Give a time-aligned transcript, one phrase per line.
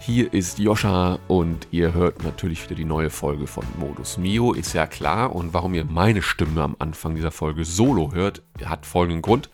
[0.00, 4.72] hier ist Joscha und ihr hört natürlich wieder die neue Folge von Modus Mio, ist
[4.72, 5.34] ja klar.
[5.34, 9.50] Und warum ihr meine Stimme am Anfang dieser Folge solo hört, hat folgenden Grund.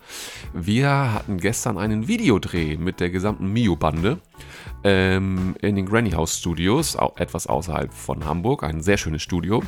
[0.52, 4.18] Wir hatten gestern einen Videodreh mit der gesamten Mio-Bande
[4.84, 8.62] ähm, in den Granny House Studios, auch etwas außerhalb von Hamburg.
[8.62, 9.62] Ein sehr schönes Studio.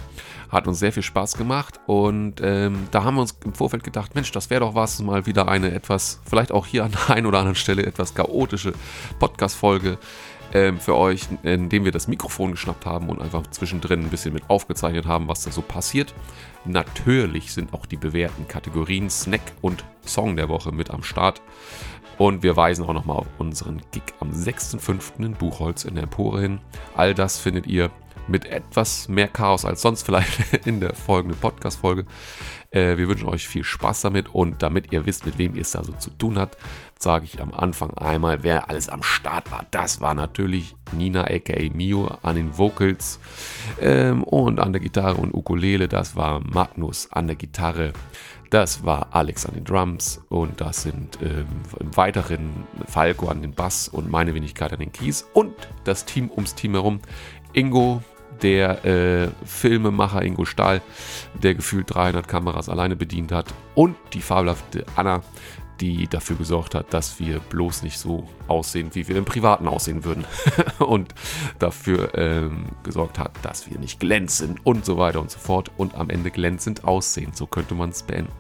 [0.51, 4.15] Hat uns sehr viel Spaß gemacht und ähm, da haben wir uns im Vorfeld gedacht,
[4.15, 7.27] Mensch, das wäre doch was, mal wieder eine etwas, vielleicht auch hier an der einen
[7.27, 8.73] oder anderen Stelle etwas chaotische
[9.19, 9.99] Podcast-Folge
[10.57, 14.49] ähm, für euch, indem wir das Mikrofon geschnappt haben und einfach zwischendrin ein bisschen mit
[14.49, 16.15] aufgezeichnet haben, was da so passiert.
[16.65, 21.43] Natürlich sind auch die bewährten Kategorien Snack und Song der Woche mit am Start.
[22.17, 25.23] Und wir weisen auch nochmal auf unseren Gig am 6.5.
[25.23, 26.61] in Buchholz in der Empore hin.
[26.95, 27.91] All das findet ihr
[28.29, 32.07] mit etwas mehr Chaos als sonst vielleicht in der folgenden Podcast-Folge.
[32.71, 35.71] Äh, wir wünschen euch viel Spaß damit und damit ihr wisst, mit wem ihr es
[35.73, 36.57] da so zu tun habt,
[36.99, 39.67] sage ich am Anfang einmal, wer alles am Start war.
[39.71, 43.21] Das war natürlich Nina aka Mio an den Vocals
[43.81, 45.89] ähm, und an der Gitarre und Ukulele.
[45.89, 47.93] Das war Magnus an der Gitarre.
[48.51, 51.47] Das war Alex an den Drums und das sind ähm,
[51.81, 55.55] im Weiteren Falco an den Bass und meine Wenigkeit an den Keys und
[55.85, 57.01] das Team ums Team herum.
[57.53, 58.03] Ingo,
[58.43, 60.83] der äh, Filmemacher Ingo Stahl,
[61.43, 65.23] der gefühlt 300 Kameras alleine bedient hat und die fabelhafte Anna,
[65.81, 70.05] die dafür gesorgt hat, dass wir bloß nicht so aussehen, wie wir im Privaten aussehen
[70.05, 70.25] würden.
[70.79, 71.15] und
[71.59, 75.95] dafür ähm, gesorgt hat, dass wir nicht glänzen und so weiter und so fort und
[75.95, 77.33] am Ende glänzend aussehen.
[77.35, 78.33] So könnte man es beenden.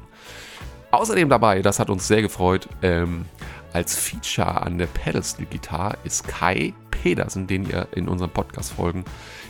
[0.96, 3.26] Außerdem dabei, das hat uns sehr gefreut, ähm,
[3.74, 9.04] als Feature an der Pedal-Steel-Gitarre ist Kai Pedersen, den ihr in unseren Podcast-Folgen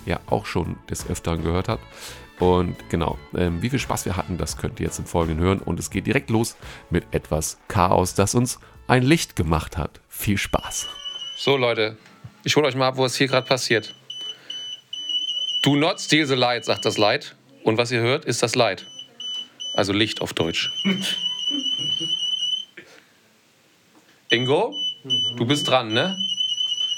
[0.07, 1.85] ja auch schon des Öfteren gehört habt.
[2.41, 5.61] Und genau, ähm, wie viel Spaß wir hatten, das könnt ihr jetzt im Folgenden hören.
[5.61, 6.57] Und es geht direkt los
[6.91, 10.01] mit etwas Chaos, das uns ein Licht gemacht hat.
[10.09, 10.89] Viel Spaß.
[11.37, 11.97] So, Leute,
[12.43, 13.95] ich hole euch mal ab, wo es hier gerade passiert.
[15.63, 17.37] Do not steal the light, sagt das Light.
[17.63, 18.85] Und was ihr hört, ist das Light.
[19.75, 20.73] Also Licht auf Deutsch.
[24.29, 24.75] Ingo,
[25.05, 25.37] mhm.
[25.37, 26.17] du bist dran, ne?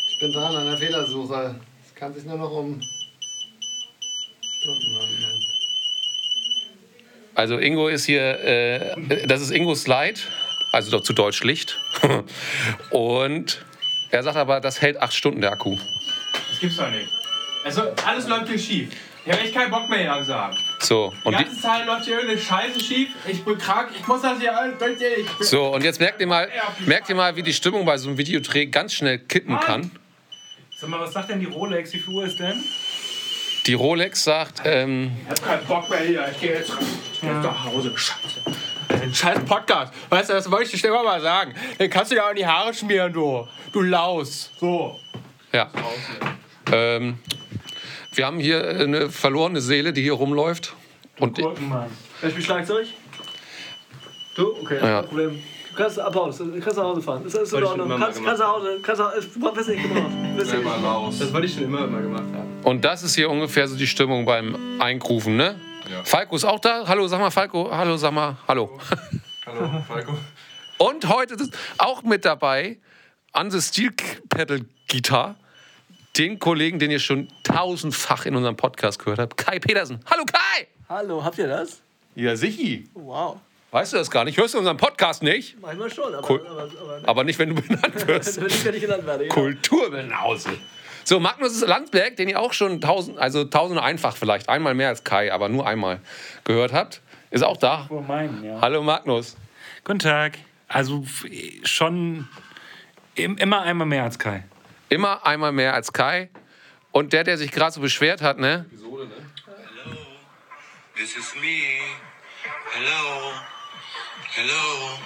[0.08, 1.60] Ich bin dran an der Fehlersuche.
[1.86, 2.80] Es kann sich nur noch um
[4.58, 5.44] Stunden handeln.
[7.34, 10.18] Also Ingo ist hier, äh, das ist Ingos Slide,
[10.72, 11.78] also doch zu Deutsch Licht.
[12.90, 13.64] Und
[14.10, 15.76] er sagt aber, das hält acht Stunden der Akku.
[16.50, 17.08] Das gibt's doch nicht.
[17.64, 18.90] Also alles läuft hier schief.
[19.24, 20.12] Ich habe echt keinen Bock mehr hier
[20.80, 23.10] So, die ganze die Zeit läuft hier irgendeine Scheiße schief.
[23.26, 24.74] Ich bin krank, ich muss das hier alles.
[25.40, 26.48] So, und jetzt merkt ihr mal,
[26.86, 29.64] merkt ihr mal, wie die Stimmung bei so einem Videodreh ganz schnell kippen Mann.
[29.64, 29.90] kann.
[30.76, 31.92] Sag mal, was sagt denn die Rolex?
[31.92, 32.62] Wie viel Uhr ist denn?
[33.66, 35.10] Die Rolex sagt, ähm.
[35.24, 36.28] Ich hab keinen Bock mehr hier.
[36.32, 36.72] Ich geh jetzt,
[37.12, 37.92] ich geh jetzt nach Hause.
[37.94, 38.40] Scheiße.
[39.02, 39.92] Ein scheiß Podcast.
[40.08, 41.54] Weißt du, das wollte ich dir immer mal sagen.
[41.78, 43.46] Dann kannst du dir auch in die Haare schmieren, du.
[43.72, 44.50] Du Laus.
[44.58, 44.98] So.
[45.52, 45.70] Ja.
[46.72, 47.18] Ähm,
[48.12, 50.74] wir haben hier eine verlorene Seele, die hier rumläuft.
[51.18, 51.90] Und Gurken, Mann.
[52.20, 52.86] Wer spielt Schlagzeug?
[54.34, 54.56] Du?
[54.62, 55.00] Okay, ja.
[55.00, 55.42] kein Problem.
[55.70, 57.22] Du kannst Applaus, du kannst nach Hause fahren.
[57.24, 57.88] Das ist in Ordnung.
[57.88, 60.84] Kannst, kannst nach Hause, kannst nach Hause, wirst nicht gemacht.
[60.84, 61.18] Raus.
[61.18, 62.48] Das wollte ich schon immer mal gemacht haben.
[62.64, 65.60] Und das ist hier ungefähr so die Stimmung beim Einkrufen, ne?
[65.90, 66.04] Ja.
[66.04, 66.84] Falco ist auch da.
[66.86, 67.70] Hallo, sag mal Falco.
[67.70, 68.78] Hallo, sag mal Hallo.
[69.46, 70.12] Hallo, Falco.
[70.78, 72.78] Und heute ist auch mit dabei
[73.32, 73.92] an the Steel
[74.28, 75.36] Pedal Guitar
[76.18, 80.00] den Kollegen, den ihr schon tausendfach in unserem Podcast gehört habt, Kai Petersen.
[80.10, 80.66] Hallo Kai!
[80.88, 81.80] Hallo, habt ihr das?
[82.16, 82.82] Ja, sicher.
[82.94, 83.38] Wow.
[83.70, 84.36] Weißt du das gar nicht?
[84.36, 85.60] Hörst du unseren Podcast nicht?
[85.60, 88.40] Manchmal schon, aber, Kul aber, aber, aber, nicht, wenn du benannt wirst.
[88.40, 89.24] wenn ich nicht genannt werde.
[89.26, 89.30] Ja.
[89.30, 90.50] Kulturbenause.
[91.04, 95.04] So, Magnus Landsberg, den ihr auch schon tausend, also tausende einfach vielleicht, einmal mehr als
[95.04, 96.00] Kai, aber nur einmal
[96.44, 97.84] gehört habt, ist auch da.
[97.86, 98.60] Vor meinen, ja.
[98.60, 99.36] Hallo Magnus.
[99.84, 100.38] Guten Tag.
[100.66, 101.04] Also
[101.62, 102.26] schon
[103.14, 104.44] immer einmal mehr als Kai.
[104.88, 106.30] Immer einmal mehr als Kai.
[106.92, 108.64] Und der, der sich gerade so beschwert hat, ne?
[108.70, 109.14] Episode, ne?
[109.84, 109.96] Hello,
[110.96, 111.60] this is me.
[112.72, 113.32] Hello.
[114.30, 114.98] Hello.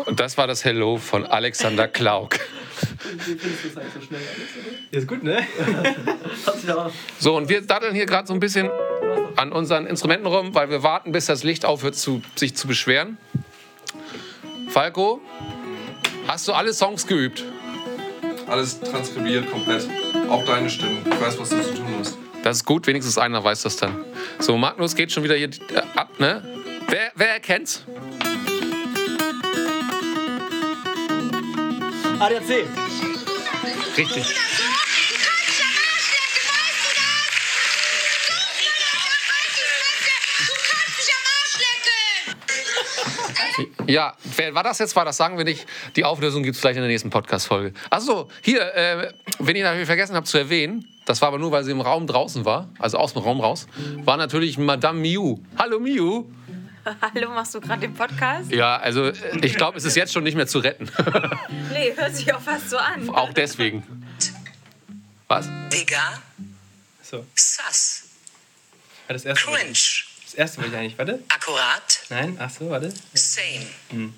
[0.06, 2.38] Und das war das Hello von Alexander Klauk.
[2.38, 5.46] Wie findest du das eigentlich so schnell alles, Ist gut, ne?
[7.18, 8.70] so, und wir daddeln hier gerade so ein bisschen
[9.36, 13.18] an unseren Instrumenten rum, weil wir warten, bis das Licht aufhört, zu, sich zu beschweren.
[14.68, 15.20] Falco,
[16.30, 17.44] hast du alle Songs geübt?
[18.46, 19.88] Alles transkribiert komplett.
[20.28, 20.98] Auch deine Stimme.
[21.04, 22.16] Ich weiß, was du zu tun hast.
[22.42, 24.04] Das ist gut, wenigstens einer weiß das dann.
[24.38, 26.42] So, Magnus geht schon wieder hier äh, ab, ne?
[26.88, 27.84] Wer, wer erkennt's?
[32.18, 32.66] ADAC.
[33.96, 34.34] Richtig.
[43.90, 44.94] Ja, wer war das jetzt?
[44.96, 45.66] War das sagen wir nicht.
[45.96, 47.72] Die Auflösung gibt es gleich in der nächsten Podcast-Folge.
[47.90, 51.64] Achso, hier, äh, wenn ich natürlich vergessen habe zu erwähnen, das war aber nur, weil
[51.64, 53.66] sie im Raum draußen war, also aus dem Raum raus,
[54.04, 55.38] war natürlich Madame Miu.
[55.58, 56.24] Hallo Miu.
[57.02, 58.50] Hallo, machst du gerade den Podcast?
[58.52, 60.88] Ja, also äh, ich glaube, es ist jetzt schon nicht mehr zu retten.
[61.72, 63.08] Nee, hört sich auch fast so an.
[63.10, 63.84] Auch deswegen.
[65.28, 65.48] Was?
[65.72, 66.20] Digga,
[67.02, 68.04] So, Sass,
[69.08, 69.44] das erste.
[69.46, 70.98] Cringe, ich- Das erste wollte ich eigentlich.
[70.98, 71.22] Warte.
[71.28, 72.92] Akkurat, Nein, ach so, warte.
[73.14, 74.12] Same, warte.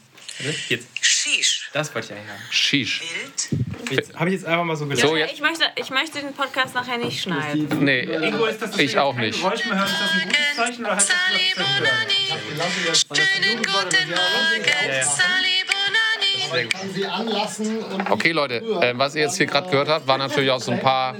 [0.68, 0.88] Jetzt.
[1.00, 2.42] Sheesh, Das wollte ich eigentlich haben.
[2.50, 3.02] Sheesh.
[3.90, 5.08] Jetzt habe ich jetzt einfach mal so gesagt.
[5.08, 5.34] So, jetzt.
[5.34, 7.84] Ich möchte, ich möchte den Podcast nachher nicht schneiden.
[7.84, 9.38] Nee, Ingo, ist das, ich auch nicht.
[9.38, 11.16] Geräusch mehr hören, ist das ein gutes Zeichen oder heißt das,
[13.08, 15.51] das schönen guten Morgen, Sally
[18.10, 20.80] Okay, Leute, äh, was ihr jetzt hier gerade gehört habt, waren natürlich auch so ein
[20.80, 21.16] paar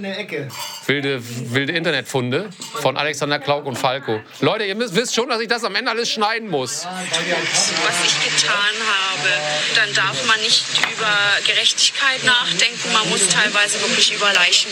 [0.87, 2.51] wilde, wilde Internetfunde
[2.81, 4.21] von Alexander Klauk und Falco.
[4.41, 6.87] Leute, ihr müsst, wisst schon, dass ich das am Ende alles schneiden muss.
[6.87, 9.29] was ich getan habe,
[9.75, 10.65] dann darf man nicht
[10.95, 11.13] über
[11.47, 12.93] Gerechtigkeit nachdenken.
[12.93, 14.71] Man muss teilweise wirklich über Leichen.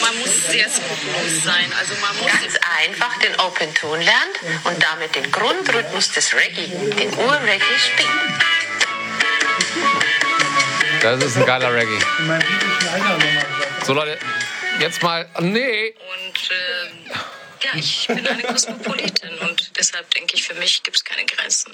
[0.00, 1.72] Man muss sehr skrupellos sein.
[1.78, 6.66] Also man muss Ganz einfach den Open Tone lernt und damit den Grundrhythmus des Reggae,
[6.66, 8.61] den Ur-Reggae spielt.
[11.02, 11.98] Das ist ein geiler Reggae.
[13.84, 14.16] So, Leute,
[14.78, 15.26] jetzt mal.
[15.40, 15.94] Nee.
[16.14, 17.18] und äh,
[17.72, 21.72] ja, ich bin eine Kosmopolitin und deshalb denke ich, für mich gibt es keine Grenzen.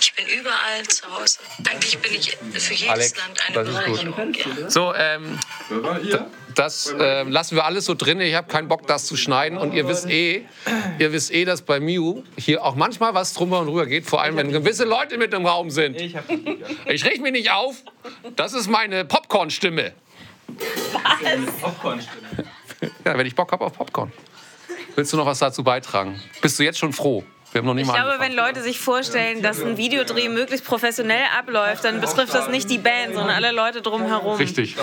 [0.00, 1.38] Ich bin überall zu Hause.
[1.68, 4.16] Eigentlich bin ich für jedes Alex, Land eine das ist gut.
[4.16, 4.34] Bereicherung.
[4.62, 4.70] Ja.
[4.70, 5.38] So, ähm,
[6.54, 8.20] das ähm, lassen wir alles so drin.
[8.20, 9.58] Ich habe keinen Bock, das zu schneiden.
[9.58, 10.46] Und ihr wisst eh,
[10.98, 14.06] ihr wisst eh, dass bei Miu hier auch manchmal was drüber und rüber geht.
[14.06, 16.00] Vor allem, wenn gewisse Leute mit im Raum sind.
[16.00, 16.14] Ich
[16.86, 17.76] Ich richte mich nicht auf.
[18.36, 19.92] Das ist meine Popcorn-Stimme.
[21.60, 22.44] Popcorn-Stimme.
[23.04, 24.12] Ja, wenn ich Bock habe auf Popcorn.
[24.96, 26.20] Willst du noch was dazu beitragen?
[26.40, 27.24] Bist du jetzt schon froh?
[27.52, 28.36] Wir haben noch nicht Ich mal glaube, angefangen.
[28.36, 32.78] wenn Leute sich vorstellen, dass ein Videodreh möglichst professionell abläuft, dann betrifft das nicht die
[32.78, 34.36] Band, sondern alle Leute drumherum.
[34.36, 34.74] Richtig.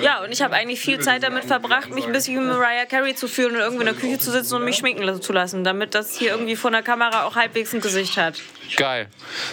[0.00, 3.14] Ja, und ich habe eigentlich viel Zeit damit verbracht, mich ein bisschen wie Mariah Carey
[3.14, 5.94] zu fühlen und irgendwie in der Küche zu sitzen und mich schminken zu lassen, damit
[5.94, 8.40] das hier irgendwie vor der Kamera auch halbwegs ein Gesicht hat.
[8.76, 9.08] Geil.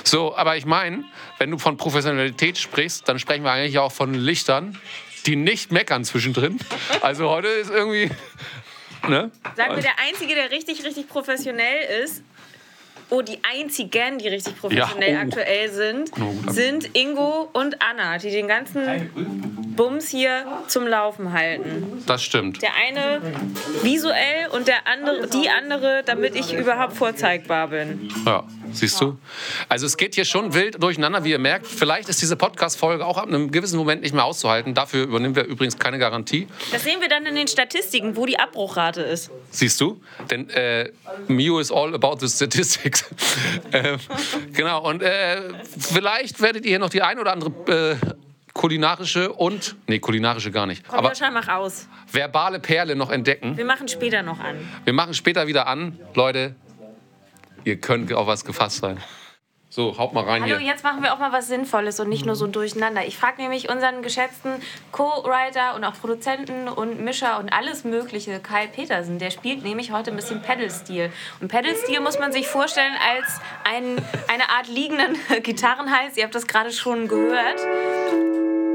[0.06, 1.04] So, aber ich meine,
[1.40, 4.80] wenn du von Professionalität sprichst, dann sprechen wir eigentlich auch von Lichtern,
[5.26, 6.58] die nicht meckern zwischendrin.
[7.02, 8.10] Also heute ist irgendwie.
[9.08, 9.32] Ne?
[9.56, 12.24] Sagen wir, der Einzige, der richtig, richtig professionell ist,
[13.10, 15.28] oh, die einzigen, die richtig professionell Ja, oh.
[15.28, 16.12] aktuell sind,
[16.48, 19.10] sind Ingo und Anna, die den ganzen
[19.76, 22.04] Bums hier zum Laufen halten.
[22.06, 22.62] Das stimmt.
[22.62, 23.22] Der eine
[23.82, 28.10] visuell und der andere, die andere, damit ich überhaupt vorzeigbar bin.
[28.26, 29.18] Ja, siehst du?
[29.70, 31.68] Also es geht hier schon wild durcheinander, wie ihr merkt.
[31.68, 34.74] Vielleicht ist diese Podcast-Folge auch ab einem gewissen Moment nicht mehr auszuhalten.
[34.74, 36.48] Dafür übernehmen wir übrigens keine Garantie.
[36.72, 39.32] Das sehen wir dann in den Statistiken, wo die Abbruchrate ist.
[39.50, 40.02] Siehst du?
[40.30, 40.92] Denn äh,
[41.28, 43.06] Mio is all about the statistics.
[43.74, 43.98] ähm,
[44.54, 45.42] genau, und äh,
[45.80, 47.96] vielleicht werdet ihr hier noch die ein oder andere äh,
[48.54, 51.88] kulinarische und, nee, kulinarische gar nicht, Komm, aber mach aus.
[52.12, 53.58] verbale Perle noch entdecken.
[53.58, 54.58] Wir machen später noch an.
[54.84, 56.00] Wir machen später wieder an.
[56.16, 56.56] Leute,
[57.64, 59.00] ihr könnt auf was gefasst sein.
[59.74, 60.68] So, haut mal rein Hallo, hier.
[60.68, 63.06] jetzt machen wir auch mal was Sinnvolles und nicht nur so ein Durcheinander.
[63.06, 64.56] Ich frage nämlich unseren geschätzten
[64.92, 69.18] Co-Writer und auch Produzenten und Mischer und alles Mögliche, Kai Petersen.
[69.18, 71.10] Der spielt nämlich heute ein bisschen Pedal-Stil.
[71.40, 73.96] Und Pedal-Stil muss man sich vorstellen als ein,
[74.28, 76.18] eine Art liegenden Gitarrenhals.
[76.18, 77.62] Ihr habt das gerade schon gehört.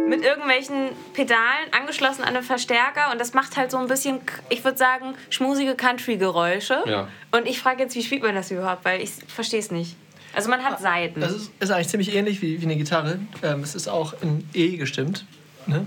[0.09, 3.11] Mit irgendwelchen Pedalen angeschlossen an einen Verstärker.
[3.11, 4.21] Und das macht halt so ein bisschen,
[4.51, 6.83] ich würde sagen, schmusige Country-Geräusche.
[6.87, 7.09] Ja.
[7.33, 8.85] Und ich frage jetzt, wie spielt man das überhaupt?
[8.85, 9.97] Weil ich verstehe es nicht.
[10.35, 11.21] Also man hat Seiten.
[11.21, 13.19] Das ist, ist eigentlich ziemlich ähnlich wie, wie eine Gitarre.
[13.43, 15.25] Ähm, es ist auch in E gestimmt.
[15.67, 15.87] Ne?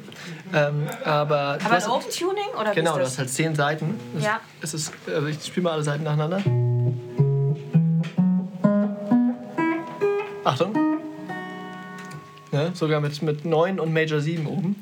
[0.54, 3.18] Ähm, aber Aber hast- ein Open Tuning oder Genau, du ist hast das?
[3.20, 3.98] halt zehn Seiten.
[4.18, 4.42] Es, Ja.
[4.62, 6.42] es ist, also ich spiele mal alle Seiten nacheinander.
[10.44, 10.89] Achtung.
[12.52, 12.72] Ne?
[12.74, 14.76] Sogar mit, mit 9 und Major 7 oben.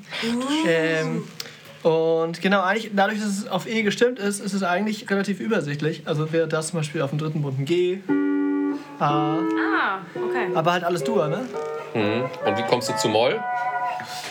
[0.67, 1.23] Ähm,
[1.83, 6.03] und genau, eigentlich, dadurch, dass es auf E gestimmt ist, ist es eigentlich relativ übersichtlich.
[6.05, 7.99] Also wäre das zum Beispiel auf dem dritten Bund ein G,
[8.99, 10.47] A, Ah, okay.
[10.55, 11.41] aber halt alles Dur, ne?
[11.93, 13.39] Und wie kommst du zu Moll?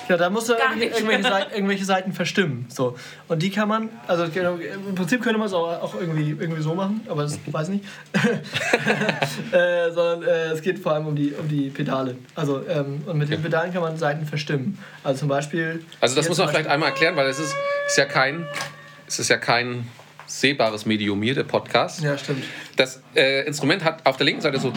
[0.08, 2.66] Ja, da musst du irgendwelche, Seiten, irgendwelche Seiten verstimmen.
[2.68, 2.96] So.
[3.28, 6.62] Und die kann man, also genau, im Prinzip könnte man es auch, auch irgendwie, irgendwie
[6.62, 7.84] so machen, aber das weiß ich nicht.
[9.52, 12.16] äh, sondern äh, es geht vor allem um die, um die Pedale.
[12.34, 14.78] Also, ähm, und mit den Pedalen kann man Seiten verstimmen.
[15.02, 15.84] Also zum Beispiel.
[16.00, 17.54] Also das muss man vielleicht einmal erklären, weil es ist,
[17.86, 18.46] ist ja kein,
[19.06, 19.88] es ist ja kein
[20.26, 22.02] sehbares Medium hier, der Podcast.
[22.02, 22.44] Ja, stimmt.
[22.76, 24.72] Das äh, Instrument hat auf der linken Seite so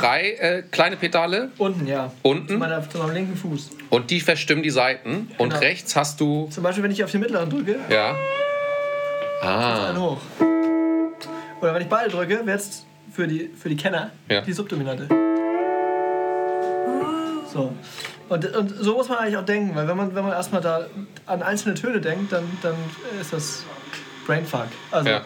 [0.00, 2.08] drei äh, kleine Pedale Unten, ja.
[2.08, 3.70] Zu, unten meiner, zu meinem linken Fuß.
[3.90, 5.30] und die verstimmen die Seiten.
[5.38, 5.60] Und Genau.
[5.60, 6.48] rechts hast du.
[6.50, 8.14] Zum Beispiel, wenn ich auf den mittleren drücke, Ja.
[9.42, 9.94] Ah.
[9.96, 10.18] hoch.
[11.60, 14.40] Oder wenn ich beide drücke, wäre es für die, für die Kenner Ja.
[14.42, 15.08] die Subdominante.
[17.52, 17.72] So.
[18.28, 20.86] Und, und so muss man eigentlich auch denken, weil wenn man, wenn man erstmal da
[21.26, 22.74] an einzelne Töne denkt, dann, dann
[23.20, 23.64] ist das
[24.26, 24.66] Brainfuck.
[24.90, 25.22] Also, Ja.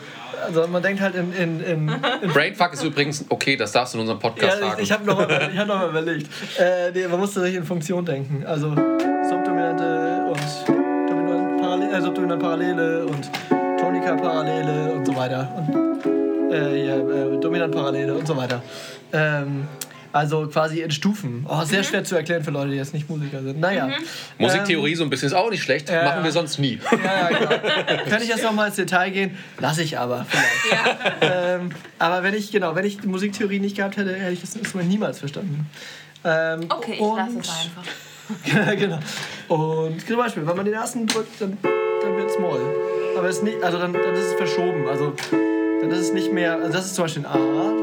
[0.47, 1.33] Also man denkt halt in.
[1.33, 1.89] in, in,
[2.23, 4.83] in Brainfuck ist übrigens okay, das darfst du in unserem ja, Podcast ich, sagen.
[4.83, 6.29] ich habe noch, mal- ich hab noch mal überlegt.
[6.59, 8.45] Äh, nee, man musste sich in Funktion denken.
[8.47, 13.31] Also Subdominante und Dominant Parallele, äh, Subdominant Parallele und
[13.79, 15.49] Tonika Parallele und so weiter.
[15.57, 18.63] Und äh, ja, äh, Dominant Parallele und so weiter.
[19.13, 19.67] Ähm,
[20.13, 21.47] also quasi in Stufen.
[21.49, 23.61] Oh, sehr schwer zu erklären für Leute, die jetzt nicht Musiker sind.
[23.61, 23.91] Naja.
[24.39, 25.89] Musiktheorie so ein bisschen ist auch nicht schlecht.
[25.89, 26.25] ja, Machen ja.
[26.25, 26.79] wir sonst nie.
[26.93, 27.51] Ähm, ja, ja, genau.
[28.09, 29.37] Könnte ich jetzt noch mal ins Detail gehen?
[29.59, 31.23] Lass ich aber vielleicht.
[31.23, 34.55] Ähm, aber wenn ich, genau, wenn ich die Musiktheorie nicht gehabt hätte, hätte ich das
[34.55, 35.67] Instrument niemals verstanden.
[36.25, 37.85] Ähm, Okay, ich lasse es einfach.
[38.45, 38.99] Ja, genau.
[39.49, 42.61] Und zum Beispiel, wenn man den ersten drückt, dann, dann wird es Moll.
[43.17, 44.89] Aber es ist nicht, also dann, dann ist es verschoben.
[44.89, 45.15] Also
[45.81, 46.55] dann ist es nicht mehr.
[46.57, 47.82] Also das ist zum Beispiel ein A-Dur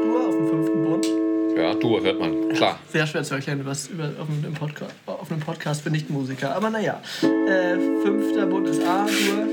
[1.60, 2.48] Ja, du hört man.
[2.54, 2.78] Klar.
[2.90, 6.56] Sehr schwer zu erklären was über, auf, einem Podcast, auf einem Podcast für Nichtmusiker.
[6.56, 9.46] Aber naja, äh, fünfter Bund ist A-Dur.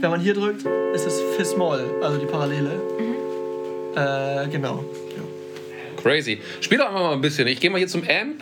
[0.00, 2.80] Wenn man hier drückt, ist es Fis-Moll, also die Parallele.
[3.96, 4.84] Äh, genau.
[5.16, 6.00] Ja.
[6.00, 6.40] Crazy.
[6.60, 7.48] Spiel doch einfach mal ein bisschen.
[7.48, 8.40] Ich gehe mal hier zum Amp.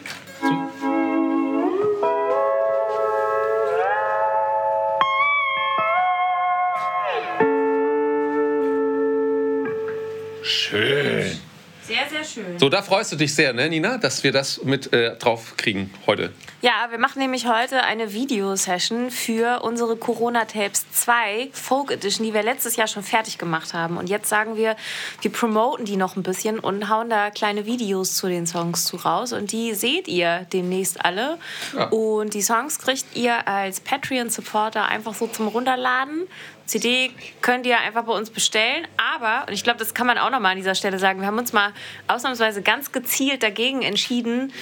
[12.34, 12.58] Schön.
[12.58, 15.92] So, da freust du dich sehr, ne, Nina, dass wir das mit äh, drauf kriegen
[16.06, 16.32] heute.
[16.62, 22.34] Ja, wir machen nämlich heute eine Videosession für unsere Corona Tapes 2 Folk Edition, die
[22.34, 23.96] wir letztes Jahr schon fertig gemacht haben.
[23.96, 24.76] Und jetzt sagen wir,
[25.22, 28.96] wir promoten die noch ein bisschen und hauen da kleine Videos zu den Songs zu
[28.96, 29.32] raus.
[29.32, 31.38] Und die seht ihr demnächst alle.
[31.74, 31.88] Ja.
[31.88, 36.26] Und die Songs kriegt ihr als Patreon-Supporter einfach so zum Runterladen.
[36.70, 37.10] CD
[37.40, 38.86] könnt ihr einfach bei uns bestellen.
[38.96, 41.26] Aber, und ich glaube, das kann man auch noch mal an dieser Stelle sagen, wir
[41.26, 41.72] haben uns mal
[42.06, 44.52] ausnahmsweise ganz gezielt dagegen entschieden,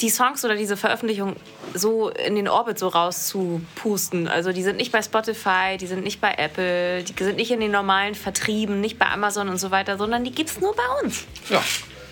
[0.00, 1.36] die Songs oder diese Veröffentlichung
[1.74, 4.28] so in den Orbit so rauszupusten.
[4.28, 7.60] Also die sind nicht bei Spotify, die sind nicht bei Apple, die sind nicht in
[7.60, 11.26] den normalen Vertrieben, nicht bei Amazon und so weiter, sondern die gibt's nur bei uns.
[11.50, 11.62] Ja.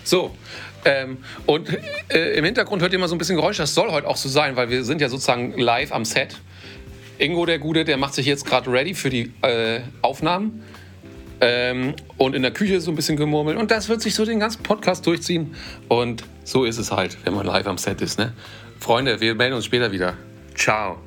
[0.03, 0.35] So.
[0.85, 1.67] Ähm, und
[2.09, 3.57] äh, im Hintergrund hört ihr mal so ein bisschen Geräusch.
[3.57, 6.37] Das soll heute auch so sein, weil wir sind ja sozusagen live am Set.
[7.21, 10.63] Ingo, der Gute, der macht sich jetzt gerade ready für die äh, Aufnahmen.
[11.39, 13.57] Ähm, und in der Küche so ein bisschen gemurmelt.
[13.57, 15.55] Und das wird sich so den ganzen Podcast durchziehen.
[15.87, 18.19] Und so ist es halt, wenn man live am Set ist.
[18.19, 18.33] Ne?
[18.79, 20.15] Freunde, wir melden uns später wieder.
[20.55, 20.99] Ciao.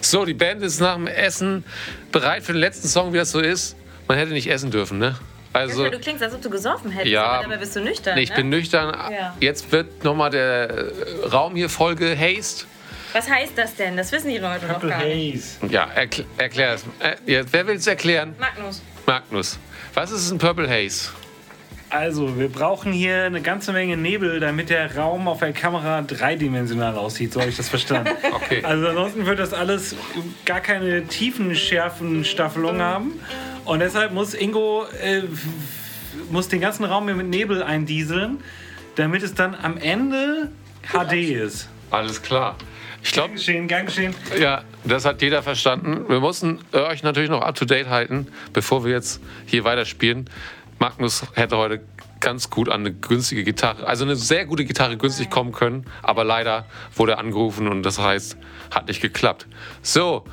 [0.00, 1.64] So, die Band ist nach dem Essen
[2.10, 3.76] bereit für den letzten Song, wie das so ist.
[4.08, 5.16] Man hätte nicht essen dürfen, ne?
[5.54, 7.24] Also, du klingst, als ob du gesoffen hättest, Ja.
[7.24, 8.14] aber dabei bist du nüchtern.
[8.14, 8.36] Nee, ich ne?
[8.36, 8.94] bin nüchtern.
[9.12, 9.36] Ja.
[9.40, 12.66] Jetzt wird nochmal der äh, Raum hier voll gehast.
[13.12, 13.96] Was heißt das denn?
[13.96, 15.60] Das wissen die Leute noch gar nicht.
[15.62, 15.72] Haze.
[15.72, 16.84] Ja, erkl erklär es.
[17.00, 18.34] Äh, jetzt, wer will es erklären?
[18.38, 18.82] Magnus.
[19.06, 19.58] Magnus.
[19.94, 21.10] Was ist ein Purple Haze?
[21.90, 26.96] Also, wir brauchen hier eine ganze Menge Nebel, damit der Raum auf der Kamera dreidimensional
[26.96, 27.34] aussieht.
[27.34, 28.10] So habe ich das verstanden.
[28.32, 28.62] Okay.
[28.64, 29.94] Also ansonsten wird das alles
[30.44, 33.20] gar keine tiefenschärfen Staffelung haben.
[33.64, 35.22] Und deshalb muss Ingo äh,
[36.30, 38.42] muss den ganzen Raum hier mit Nebel eindieseln,
[38.96, 40.50] damit es dann am Ende
[40.92, 41.68] HD ist.
[41.90, 42.56] Alles klar.
[43.04, 44.14] Ich glaube, Gern geschehen, gern geschehen.
[44.38, 46.08] ja, das hat jeder verstanden.
[46.08, 50.28] Wir mussten euch natürlich noch up to date halten, bevor wir jetzt hier weiterspielen.
[50.78, 51.80] Magnus hätte heute
[52.22, 56.24] ganz gut an eine günstige Gitarre, also eine sehr gute Gitarre günstig kommen können, aber
[56.24, 56.64] leider
[56.94, 58.38] wurde er angerufen und das heißt,
[58.70, 59.46] hat nicht geklappt.
[59.82, 60.24] So,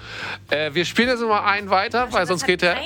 [0.50, 2.78] äh, wir spielen jetzt noch mal einen weiter, weil sonst geht der.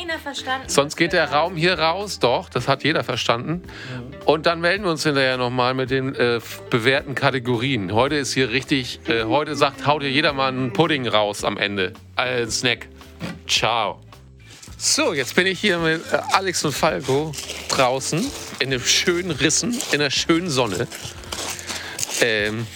[0.67, 3.61] Sonst geht der Raum hier raus, doch, das hat jeder verstanden.
[4.25, 7.93] Und dann melden wir uns hinterher nochmal mit den äh, bewährten Kategorien.
[7.93, 11.57] Heute ist hier richtig, äh, heute sagt, haut hier jeder mal einen Pudding raus am
[11.57, 11.93] Ende.
[12.15, 12.87] Als Snack.
[13.47, 13.99] Ciao.
[14.85, 17.31] So, jetzt bin ich hier mit äh, Alex und Falco
[17.69, 20.89] draußen in dem schönen Rissen, in der schönen Sonne.
[22.19, 22.67] Ähm,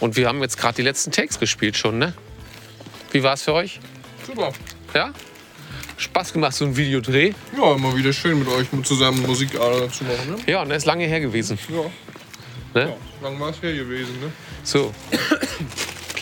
[0.00, 2.12] und wir haben jetzt gerade die letzten Takes gespielt schon, ne?
[3.12, 3.78] Wie war es für euch?
[4.26, 4.52] Super.
[4.94, 5.12] Ja?
[5.96, 7.34] Spaß gemacht, so ein Videodreh?
[7.56, 10.30] Ja, immer wieder schön mit euch zusammen Musik äh, zu machen.
[10.30, 10.36] Ne?
[10.46, 11.56] Ja, und er ist lange her gewesen.
[11.68, 11.84] Ja.
[12.74, 12.88] Ne?
[12.90, 12.96] ja.
[13.22, 14.18] Lang war es her gewesen.
[14.20, 14.32] Ne?
[14.64, 14.92] So.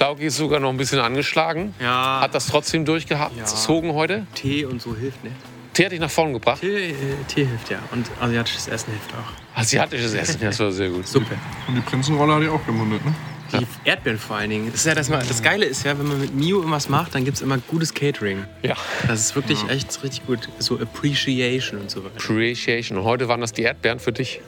[0.03, 1.77] Klauki ist sogar noch ein bisschen angeschlagen.
[1.79, 4.27] Ja, Hat das trotzdem durchgezogen heute.
[4.35, 5.31] Tee und so hilft, ne?
[5.75, 6.61] Tee hat dich nach vorne gebracht.
[6.61, 6.95] Tee, äh,
[7.29, 7.79] Tee hilft ja.
[7.93, 9.59] Und asiatisches Essen hilft auch.
[9.61, 11.07] Asiatisches Essen, das war sehr gut.
[11.07, 11.37] Suppe.
[11.69, 13.01] Und die Prinzenrolle hat ich auch gemundet.
[13.05, 13.15] Ne?
[13.53, 14.73] Die Erdbeeren vor allen Dingen.
[14.73, 17.15] Das, ist ja das, mal, das Geile ist ja, wenn man mit Mio irgendwas macht,
[17.15, 18.45] dann gibt es immer gutes Catering.
[18.63, 18.75] Ja.
[19.07, 20.49] Das ist wirklich echt richtig gut.
[20.59, 22.17] So Appreciation und so weiter.
[22.17, 22.99] Appreciation.
[22.99, 24.41] Und heute waren das die Erdbeeren für dich.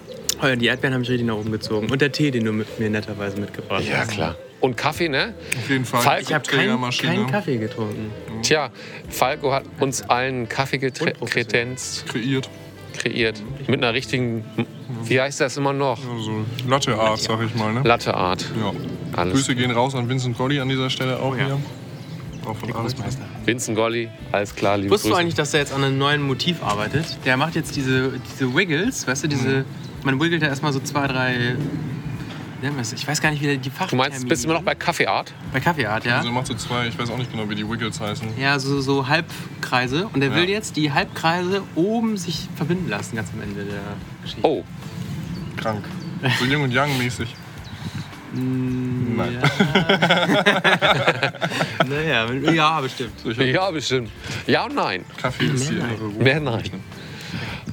[0.42, 1.92] Ja, die Erdbeeren haben mich richtig nach oben gezogen.
[1.92, 3.88] Und der Tee, den du mit mir netterweise mitgebracht hast.
[3.88, 4.36] Ja, klar.
[4.60, 5.34] Und Kaffee, ne?
[5.58, 6.00] Auf jeden Fall.
[6.00, 8.10] Falk, Ich habe keinen, Kaffee getrunken.
[8.42, 8.70] Tja,
[9.10, 12.48] Falco hat uns allen Kaffeekredenz Kreiert.
[12.96, 13.42] kreiert.
[13.68, 14.44] Mit einer richtigen,
[15.04, 15.98] wie heißt das immer noch?
[16.10, 17.72] Also Latte Art, sag ich mal.
[17.74, 17.82] Ne?
[17.84, 18.44] Latte Art.
[18.58, 18.72] Ja.
[19.16, 19.34] Alles.
[19.34, 21.58] Grüße gehen raus an Vincent Golli an dieser Stelle auch hier.
[22.46, 22.94] Auch von Alex.
[23.44, 25.20] Vincent Golli, alles klar, liebe Wusstest du Grüße.
[25.20, 27.18] eigentlich, dass er jetzt an einem neuen Motiv arbeitet?
[27.24, 29.64] Der macht jetzt diese, diese Wiggles, weißt du, diese.
[30.02, 31.56] Man wiggelt ja erstmal so zwei, drei.
[32.94, 33.88] Ich weiß gar nicht, wie der- die Fach.
[33.88, 35.32] Du meinst, bist du immer noch bei Kaffeeart?
[35.52, 36.16] bei Kaffeeart, ja?
[36.16, 38.28] Also er macht so zwei, ich weiß auch nicht genau, wie die Wiggles heißen.
[38.38, 40.08] Ja, so, so Halbkreise.
[40.12, 40.36] Und er Ja.
[40.36, 43.80] will jetzt die Halbkreise oben sich verbinden lassen, ganz am Ende der
[44.22, 44.46] Geschichte.
[44.46, 44.64] Oh,
[45.56, 45.84] Krank.
[46.38, 47.34] So Jung und Young mäßig.
[48.32, 49.38] Nein.
[51.88, 53.12] Naja, ja, bestimmt.
[53.38, 54.10] ja, bestimmt.
[54.46, 55.04] Ja und nein.
[55.20, 56.18] Kaffee ist hier irre gut.
[56.22, 56.62] Mehr nein.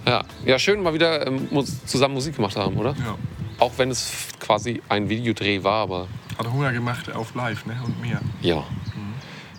[0.06, 1.48] Ja, ja schön mal wieder ähm,
[1.86, 2.92] zusammen Musik gemacht haben, oder?
[2.92, 3.16] Ja.
[3.62, 7.80] Auch wenn es quasi ein Videodreh war, aber Hat Hunger gemacht auf live, ne?
[7.86, 8.20] Und mehr.
[8.42, 8.64] ja.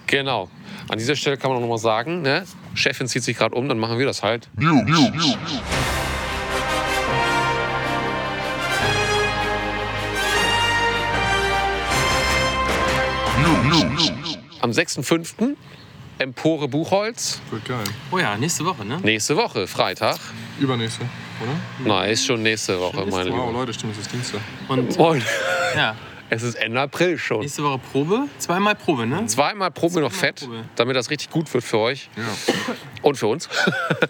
[0.08, 0.50] Genau.
[0.88, 2.44] An dieser Stelle kann man auch noch mal sagen, ne?
[2.74, 4.48] Chefin zieht sich gerade um, dann machen wir das halt.
[14.60, 15.56] Am 6.5.
[16.18, 17.40] Empore Buchholz.
[17.50, 17.84] Wird geil.
[18.10, 18.98] Oh ja, nächste Woche, ne?
[19.02, 20.18] Nächste Woche, Freitag.
[20.58, 21.04] Übernächste,
[21.40, 21.88] oder?
[21.88, 23.52] Nein, ist schon nächste Woche, meine Wow, Liebe.
[23.58, 24.40] Leute, stimmt, es ist Dienstag.
[24.68, 25.22] Und Moin.
[25.76, 25.94] ja,
[26.30, 27.40] Es ist Ende April schon.
[27.40, 28.24] nächste Woche Probe.
[28.38, 29.26] Zweimal Probe, ne?
[29.26, 30.64] Zweimal Probe noch fett, Probe.
[30.76, 32.22] damit das richtig gut wird für euch Ja.
[33.02, 33.48] und für uns.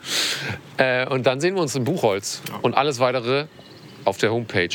[0.77, 3.47] äh, und dann sehen wir uns im Buchholz und alles weitere
[4.05, 4.69] auf der Homepage.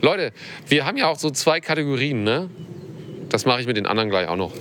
[0.00, 0.32] Leute,
[0.68, 2.48] wir haben ja auch so zwei Kategorien, ne?
[3.28, 4.52] Das mache ich mit den anderen gleich auch noch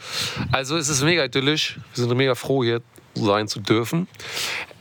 [0.53, 1.79] Also es ist mega idyllisch.
[1.95, 2.83] Wir sind mega froh, hier
[3.15, 4.07] sein zu dürfen.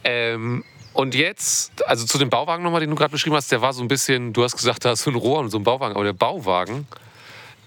[0.04, 3.74] Ähm, und jetzt, also zu dem Bauwagen nochmal, den du gerade beschrieben hast, der war
[3.74, 5.96] so ein bisschen, du hast gesagt, da hast du ein Rohr und so ein Bauwagen,
[5.96, 6.86] aber der Bauwagen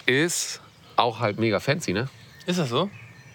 [0.07, 0.61] ist
[0.97, 2.09] auch halt mega fancy, ne?
[2.47, 2.91] Ist das so?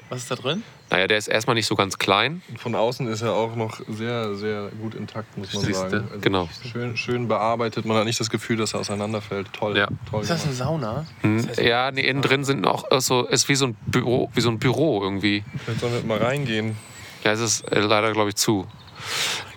[0.10, 0.64] Was ist da drin?
[0.92, 2.42] Naja, der ist erstmal nicht so ganz klein.
[2.58, 6.08] Von außen ist er auch noch sehr, sehr gut intakt, muss man Siehste, sagen.
[6.10, 6.50] Also genau.
[6.72, 7.86] Schön, schön bearbeitet.
[7.86, 9.54] Man hat nicht das Gefühl, dass er auseinanderfällt.
[9.54, 9.78] Toll.
[9.78, 9.88] Ja.
[10.10, 10.54] Toll Ist das eine.
[10.54, 11.06] Sauna?
[11.22, 14.42] Hm, Ja, nee, innen drin sind auch äh, so, ist wie so ein Büro, wie
[14.42, 15.44] so ein Büro irgendwie.
[15.64, 16.76] Vielleicht sollen wir mal reingehen.
[17.24, 18.66] Ja, es ist äh, leider, glaube ich, zu.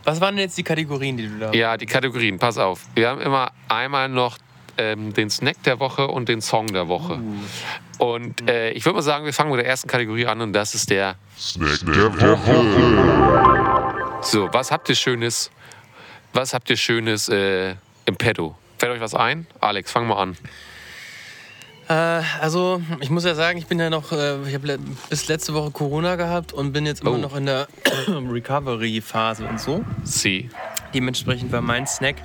[0.05, 2.85] Was waren denn jetzt die Kategorien, die du da Ja, die Kategorien, pass auf.
[2.95, 4.37] Wir haben immer einmal noch
[4.78, 7.20] ähm, den Snack der Woche und den Song der Woche.
[7.98, 10.74] Und äh, ich würde mal sagen, wir fangen mit der ersten Kategorie an und das
[10.74, 14.18] ist der Snack der Woche.
[14.22, 15.50] So, was habt ihr Schönes?
[16.32, 17.74] Was habt ihr Schönes äh,
[18.06, 18.56] im Petto?
[18.78, 19.46] Fällt euch was ein?
[19.61, 20.37] Alex, fang mal an.
[21.88, 24.78] Äh, also, ich muss ja sagen, ich bin ja noch, äh, ich habe le
[25.11, 27.16] bis letzte Woche Corona gehabt und bin jetzt immer Oh.
[27.18, 27.66] noch in der
[28.08, 29.85] Recovery-Phase und so.
[30.04, 30.48] Sie.
[30.94, 32.16] Dementsprechend war mein Snack.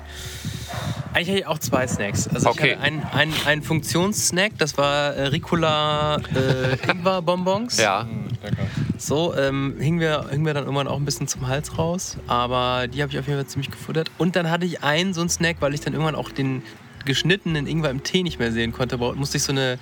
[1.14, 2.28] Eigentlich hatte ich auch zwei Snacks.
[2.28, 2.68] Also Okay.
[2.68, 7.78] ich hatte einen, einen, einen Funktionssnack, das war äh, Ricola äh, Ingwer-Bonbons.
[7.78, 8.06] Ja.
[8.42, 8.62] Lecker.
[8.98, 12.16] So, ähm, hing, mir, hing mir dann irgendwann auch ein bisschen zum Hals raus.
[12.26, 14.10] Aber die habe ich auf jeden Fall ziemlich gefuttert.
[14.18, 16.62] Und dann hatte ich einen so einen Snack, weil ich dann irgendwann auch den
[17.04, 18.96] geschnittenen Ingwer im Tee nicht mehr sehen konnte.
[18.96, 19.78] Aber musste ich so eine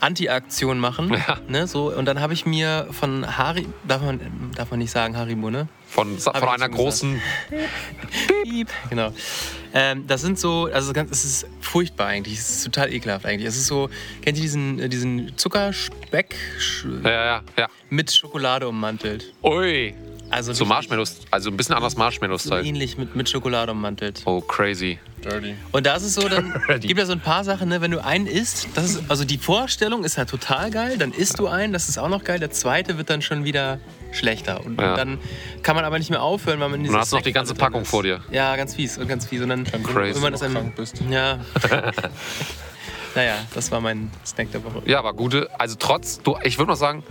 [0.00, 1.10] Anti-Aktion machen.
[1.12, 1.38] Ja.
[1.48, 1.92] Ne, so.
[1.94, 4.20] Und dann habe ich mir von Hari, darf man,
[4.54, 5.68] darf man nicht sagen Haribo, ne?
[5.88, 7.20] Von, von einer großen.
[8.44, 8.68] Piep.
[8.90, 9.12] Genau.
[9.78, 12.38] Ähm, das sind so, also ganz, es ist furchtbar eigentlich.
[12.38, 13.46] Es ist total ekelhaft eigentlich.
[13.46, 13.90] Es ist so,
[14.22, 16.34] kennt ihr diesen, äh, diesen Zuckerspeck
[17.04, 17.68] Ja, ja, ja.
[17.90, 19.34] mit Schokolade ummantelt?
[19.42, 19.94] Ui.
[20.30, 22.64] Also so Marshmallows, also ein bisschen anders So Marshmallows-Style.
[22.64, 24.22] ähnlich mit, mit Schokolade ummantelt.
[24.24, 24.98] Oh, crazy.
[25.22, 25.54] Dirty.
[25.72, 26.88] Und da ist es so, dann Ready.
[26.88, 29.38] gibt ja so ein paar Sachen, ne, wenn du einen isst, das ist, also die
[29.38, 32.50] Vorstellung ist halt total geil, dann isst du einen, das ist auch noch geil, der
[32.50, 33.78] zweite wird dann schon wieder
[34.12, 34.64] schlechter.
[34.64, 34.90] Und, Ja.
[34.92, 35.18] und dann
[35.62, 37.32] kann man aber nicht mehr aufhören, weil man in Und dann hast du noch die
[37.32, 38.20] ganze Packung vor dir.
[38.30, 39.40] Ja, ganz fies und ganz fies.
[39.42, 40.14] Und dann Crazy.
[40.14, 41.02] wenn man das einem, bist.
[41.10, 41.38] Ja.
[43.14, 44.82] naja, das war mein Snack der Woche.
[44.86, 47.02] Ja, aber gute, also trotz, du, ich würde mal sagen,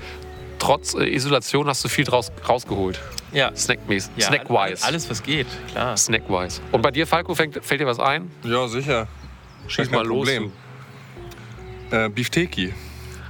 [0.59, 2.99] trotz äh, Isolation hast du viel draus, rausgeholt.
[3.31, 3.55] Ja.
[3.55, 4.85] Snackmäßig, Ja, snackwise.
[4.85, 5.97] Alles, was geht, klar.
[5.97, 6.61] Snackwise.
[6.71, 8.31] Und bei dir, Falco, fängt, fällt dir was ein?
[8.43, 9.07] Ja, sicher.
[9.67, 10.27] Schieß mal los.
[10.29, 10.51] Problem.
[11.91, 12.73] Äh, Beefteki.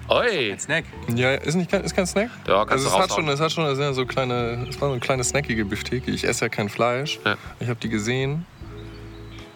[0.07, 0.55] Oi!
[0.59, 0.85] Snack.
[1.15, 2.29] Ja, ist, nicht, kein- ist kein Snack?
[2.47, 4.89] Ja, kannst also du es hat schon, es hat schon es so kleine, es war
[4.89, 6.11] so eine kleine snackige Beefteki.
[6.11, 7.19] Ich esse ja kein Fleisch.
[7.25, 7.35] Ja.
[7.59, 8.45] Ich habe die gesehen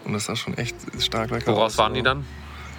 [0.06, 1.78] und das sah schon echt stark lecker Woraus aus.
[1.78, 2.26] waren die dann?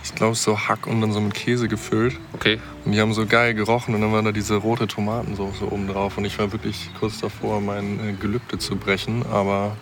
[0.02, 2.16] Ich glaube so Hack und dann so mit Käse gefüllt.
[2.33, 2.59] Okay.
[2.85, 6.18] Und die haben so geil gerochen und dann waren da diese rote Tomatensauce oben drauf
[6.18, 9.76] und ich war wirklich kurz davor, mein äh, Gelübde zu brechen, aber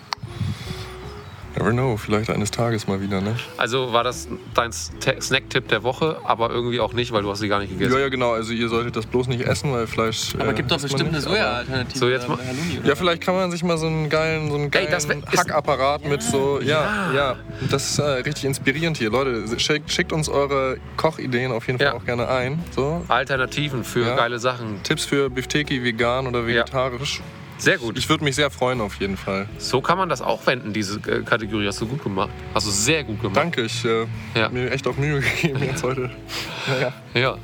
[1.58, 3.36] never know, vielleicht eines Tages mal wieder, ne?
[3.56, 7.48] Also war das dein Snack-Tipp der Woche, aber irgendwie auch nicht, weil du hast sie
[7.48, 7.92] gar nicht gegessen.
[7.94, 8.32] Ja, ja, genau.
[8.32, 10.34] Also ihr solltet das bloß nicht essen, weil Fleisch.
[10.38, 11.98] Aber äh, gibt doch bestimmt eine Soja-Alternative.
[11.98, 12.80] So, jetzt mal- Halloumi?
[12.84, 16.22] Ja, vielleicht kann man sich mal so einen geilen, so einen geilen ist- Hackapparat mit
[16.22, 16.60] so.
[16.60, 17.36] Ja, ja.
[17.70, 19.10] Das ist äh, richtig inspirierend hier.
[19.10, 21.94] Leute, schickt, schickt uns eure Kochideen auf jeden Fall Ja.
[21.94, 22.62] auch gerne ein.
[22.74, 23.04] So.
[23.08, 24.16] Alternativen für Ja.
[24.16, 24.82] geile Sachen.
[24.82, 27.20] Tipps für Beefteki, vegan oder vegetarisch.
[27.58, 27.98] Sehr gut.
[27.98, 29.48] Ich würde mich sehr freuen auf jeden Fall.
[29.58, 31.66] So kann man das auch wenden, diese äh, Kategorie.
[31.66, 32.30] Hast du gut gemacht.
[32.54, 33.36] Hast du sehr gut gemacht.
[33.36, 34.44] Danke, ich äh, Ja.
[34.44, 36.10] hab mir echt auf Mühe gegeben jetzt heute.
[36.68, 37.20] Ja, ja.
[37.20, 37.38] Ja.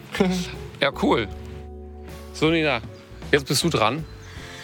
[0.80, 1.26] Ja, cool.
[2.32, 2.80] So, Nina,
[3.32, 4.04] jetzt bist du dran.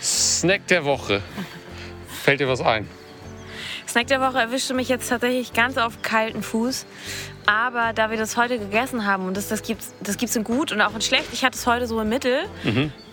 [0.03, 1.21] Snack der Woche.
[2.23, 2.87] Fällt dir was ein?
[3.89, 6.87] Snack der Woche erwischte mich jetzt tatsächlich ganz auf kalten Fuß.
[7.47, 10.45] Aber da wir das heute gegessen haben und das, das gibt es das gibt's in
[10.45, 12.45] gut und auch in schlecht, ich hatte es heute so im Mittel.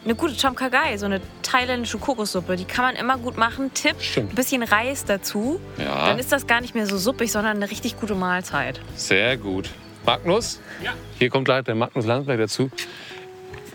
[0.07, 3.73] Eine gute Tom Kha Gai, so eine thailändische Kokossuppe, die kann man immer gut machen.
[3.73, 4.31] Tipp, Stimmt.
[4.31, 5.59] ein bisschen Reis dazu.
[5.77, 6.07] Ja.
[6.07, 8.79] Dann ist das gar nicht mehr so suppig, sondern eine richtig gute Mahlzeit.
[8.95, 9.69] Sehr gut.
[10.05, 10.61] Magnus?
[10.81, 10.93] Ja.
[11.19, 12.71] Hier kommt gleich der Magnus Landsberg dazu.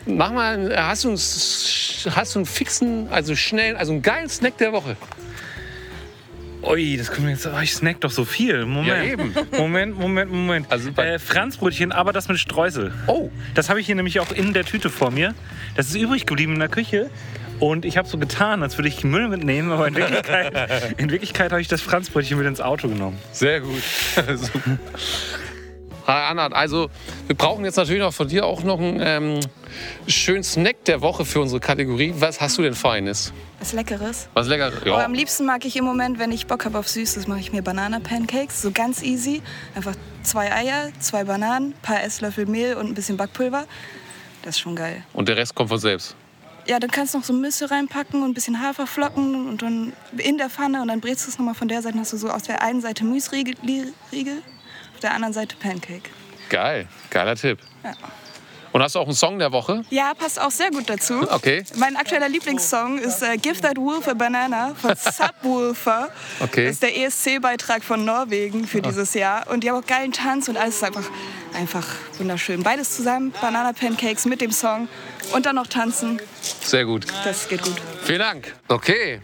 [0.06, 4.30] Mach mal, äh, hast du, einen, hast du einen fixen, also schnell, also einen geilen
[4.30, 4.96] Snack der Woche?
[6.62, 7.46] Ui, das kommt mir jetzt.
[7.46, 8.64] Oh, ich snack doch so viel.
[8.66, 9.20] Moment.
[9.34, 9.58] Ja.
[9.58, 10.66] Moment, Moment, Moment.
[10.70, 12.92] Also äh, Franzbrötchen, aber das mit Streusel.
[13.06, 15.34] Oh, Das habe ich hier nämlich auch in der Tüte vor mir.
[15.76, 17.10] Das ist übrig geblieben in der Küche.
[17.58, 21.52] Und ich habe so getan, als würde ich Müll mitnehmen, aber in Wirklichkeit, in Wirklichkeit
[21.52, 23.18] habe ich das Franzbrötchen mit ins Auto genommen.
[23.32, 23.82] sehr gut.
[26.04, 26.90] Hi, Anna, also
[27.28, 29.40] wir brauchen jetzt natürlich noch von dir auch noch einen ähm,
[30.08, 32.12] schönen Snack der Woche für unsere Kategorie.
[32.16, 33.32] Was hast du denn Feines?
[33.60, 34.28] Was Leckeres.
[34.34, 34.72] Was lecker?
[34.84, 37.52] Aber am liebsten mag ich im Moment, wenn ich Bock habe auf Süßes, mache ich
[37.52, 38.62] mir Banana-Pancakes.
[38.62, 39.42] So ganz easy.
[39.76, 43.66] Einfach zwei Eier, zwei Bananen, paar Esslöffel Mehl und ein bisschen Backpulver.
[44.42, 45.04] Das ist schon geil.
[45.12, 46.16] Und der Rest kommt von selbst.
[46.66, 50.38] Ja, dann kannst du noch so Nüsse reinpacken und ein bisschen Haferflocken und dann in
[50.38, 51.94] der Pfanne und dann brätst du es nochmal von der Seite.
[51.94, 53.54] Dann hast du so auf der einen Seite Müsriegel,
[54.12, 54.42] Riegel,
[55.02, 56.10] der anderen Seite Pancake.
[56.48, 57.58] Geil, geiler Tipp.
[57.84, 57.92] Ja.
[58.72, 59.84] Und hast du auch einen Song der Woche?
[59.90, 61.30] Ja, passt auch sehr gut dazu.
[61.30, 61.62] Okay.
[61.76, 66.08] Mein aktueller Lieblingssong ist äh, Give That Wolf a Banana von Subwoofer.
[66.40, 66.64] Okay.
[66.64, 69.46] Das ist der ESC-Beitrag von Norwegen für dieses Jahr.
[69.50, 71.04] Und die haben auch geilen Tanz und alles ist einfach,
[71.54, 71.86] einfach
[72.16, 72.62] wunderschön.
[72.62, 74.88] Beides zusammen, Banana-Pancakes mit dem Song
[75.34, 76.20] und dann noch tanzen.
[76.62, 77.06] Sehr gut.
[77.24, 77.76] Das geht gut.
[78.04, 78.54] Vielen Dank.
[78.68, 79.20] Okay.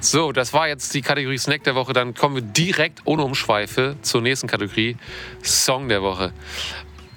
[0.00, 1.92] So, das war jetzt die Kategorie Snack der Woche.
[1.92, 4.96] Dann kommen wir direkt ohne Umschweife zur nächsten Kategorie
[5.42, 6.32] Song der Woche.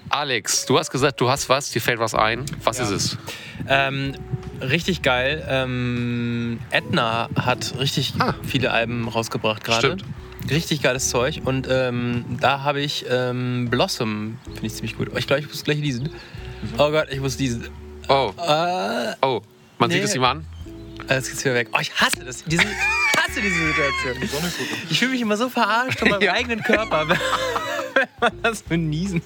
[0.10, 2.44] Alex, du hast gesagt, du hast was, dir fällt was ein.
[2.64, 3.18] Was ist es?
[3.68, 4.16] Ähm,
[4.60, 5.46] richtig geil.
[5.48, 8.34] Ähm, Edna hat richtig Ah.
[8.46, 9.98] viele Alben rausgebracht gerade.
[10.50, 11.42] Richtig geiles Zeug.
[11.46, 15.10] Und ähm, da habe ich ähm, Blossom, finde ich ziemlich gut.
[15.14, 16.10] Oh, ich glaube, ich muss gleich diesen.
[16.78, 17.70] Oh Gott, ich muss diesen.
[18.10, 19.42] Oh, Äh, oh.
[19.78, 19.96] Man Nee.
[19.96, 20.46] sieht es ihm an.
[21.16, 21.70] Jetzt geht's wieder weg.
[21.74, 22.44] Oh, ich hasse das.
[22.46, 24.30] Diese, ich hasse diese Situation.
[24.90, 26.34] Ich fühle mich immer so verarscht von meinem Ja.
[26.34, 27.08] eigenen Körper,
[27.94, 29.22] wenn man das so niesen.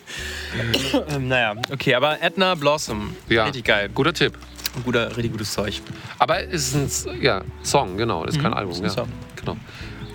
[1.10, 3.16] ähm, naja, okay, aber Edna Blossom.
[3.30, 3.46] Ja.
[3.46, 3.90] Richtig geil.
[3.94, 4.38] Guter Tipp.
[4.84, 5.82] Guter, richtig gutes Zeug.
[6.20, 8.26] Aber es ist ein ja, Song, genau.
[8.26, 8.72] Das ist kein Album.
[8.74, 8.90] ist ein Ja.
[8.90, 9.10] Song.
[9.38, 9.58] Genau.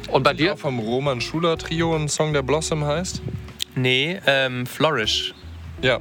[0.08, 0.54] Und bei dir?
[0.54, 3.22] Auch vom Roman Schuler Trio ein Song, der Blossom heißt.
[3.74, 5.32] Nee, ähm, Flourish.
[5.80, 5.98] Ja,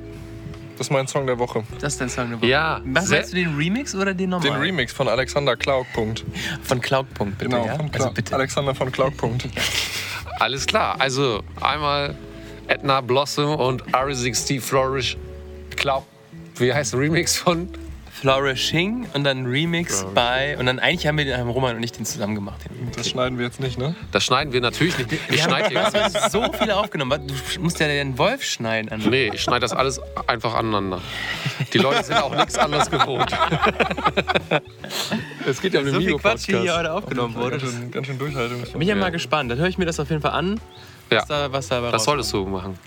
[0.80, 1.63] das ist mein Song der Woche.
[1.82, 2.48] Das ist dein Song der Woche.
[2.48, 4.62] Ja, Was meinst du, den Remix oder den Den normalen?
[4.62, 5.56] Remix von Alexander.
[5.94, 6.24] Punkt.
[6.63, 7.76] Von Cloud.punkt, bitte, Genau, ja?
[7.76, 8.34] von Also Kla- bitte.
[8.36, 8.92] Alexander von.
[9.18, 9.48] Punkt.
[10.39, 10.96] Alles klar.
[11.00, 12.15] Also einmal
[12.68, 15.18] Edna Blossom und R16 Flourish.
[15.76, 16.04] Cloud.
[16.56, 17.70] Wie heißt der Remix von
[18.20, 20.58] Flourishing und dann Remix bei.
[20.58, 22.60] Und dann eigentlich haben wir den haben Roman und ich den zusammen gemacht.
[22.66, 23.96] Den Das schneiden wir jetzt nicht, ne?
[24.12, 25.14] Das schneiden wir natürlich nicht.
[25.14, 25.90] Ich Wir haben schneide hier.
[25.92, 27.28] du hast so viele aufgenommen.
[27.28, 28.92] Du musst ja den Wolf schneiden.
[28.92, 29.02] An.
[29.10, 31.02] Nee, ich schneide das alles einfach aneinander.
[31.74, 33.32] Die Leute sind auch nichts anderes gewohnt.
[35.48, 37.58] Es geht ja um den so viel Quatsch, wie hier heute aufgenommen wurde.
[37.58, 38.62] Ganz schön, ganz schön durchhaltung.
[38.74, 39.50] Bin ich ja mal gespannt.
[39.52, 40.60] Dann höre ich mir das auf jeden Fall an.
[41.12, 41.19] Ja.
[41.22, 42.78] Was da, was dabei Das solltest du machen.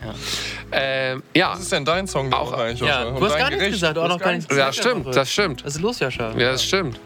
[0.70, 1.52] Ähm, ja.
[1.52, 2.80] Was ist denn dein Song der Auch- Woche eigentlich?
[2.88, 3.72] Ja, du Und hast gar nichts Gericht?
[3.72, 4.76] gesagt, du auch noch gar nichts Ja, gesagt.
[4.76, 5.64] stimmt, das stimmt.
[5.64, 6.30] Was ist los, Jascha?
[6.32, 7.00] Ja, das stimmt.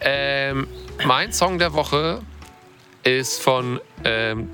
[0.00, 0.66] Ähm,
[1.04, 2.20] mein Song der Woche
[3.04, 3.80] ist von.
[4.04, 4.50] Ähm,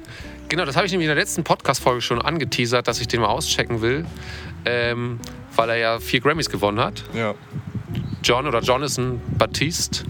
[0.48, 3.28] genau, das habe ich nämlich in der letzten Podcast-Folge schon angeteasert, dass ich den mal
[3.28, 4.04] auschecken will.
[4.64, 5.18] Ähm,
[5.56, 7.02] weil er ja vier Grammys gewonnen hat.
[7.14, 7.34] Ja.
[8.22, 10.04] John oder Jonathan Baptiste.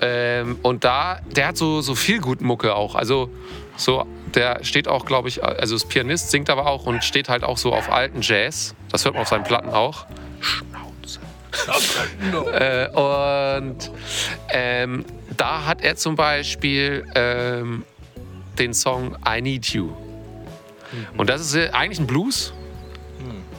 [0.00, 2.94] Ähm, und da, der hat so, so viel gut Mucke auch.
[2.94, 3.30] Also,
[3.76, 7.44] so, der steht auch, glaube ich, also ist Pianist, singt aber auch und steht halt
[7.44, 8.74] auch so auf alten Jazz.
[8.90, 10.06] Das hört man auf seinen Platten auch.
[12.52, 13.90] äh, und
[14.50, 15.04] ähm,
[15.36, 17.84] da hat er zum Beispiel ähm,
[18.58, 19.90] den Song I Need You.
[21.16, 22.52] Und das ist äh, eigentlich ein Blues,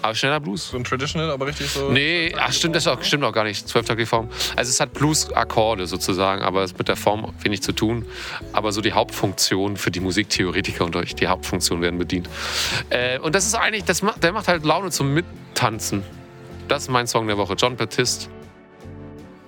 [0.06, 0.70] aber schneller Blues.
[0.70, 1.90] So ein Traditional, aber richtig so.
[1.90, 3.68] Nee, ach, stimmt, das auch, stimmt auch gar nicht.
[3.68, 4.30] Zwölftaktige Form.
[4.56, 8.06] Also es hat Blues-Akkorde sozusagen, aber es hat mit der Form wenig zu tun.
[8.54, 12.30] Aber so die Hauptfunktion für die Musiktheoretiker und euch, die Hauptfunktionen werden bedient.
[12.90, 16.04] Äh, und das ist eigentlich, das macht, der macht halt Laune zum Mittanzen.
[16.68, 18.30] Das ist mein Song der Woche, John Baptiste.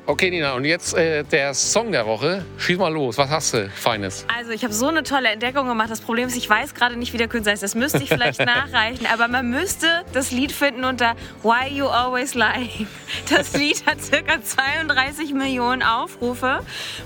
[0.10, 2.46] Okay, Nina, und jetzt äh, der Song der Woche.
[2.58, 4.26] Schieß mal los, was hast du Feines?
[4.34, 5.92] Also ich habe so eine tolle Entdeckung gemacht.
[5.92, 7.62] Das Problem ist, ich weiß gerade nicht, wie der Künstler ist.
[7.62, 9.06] Das müsste ich vielleicht nachreichen.
[9.14, 12.88] Aber man müsste das Lied finden unter Why You Always Lying.
[13.30, 16.62] Das Lied hat circa 32 Millionen Aufrufe.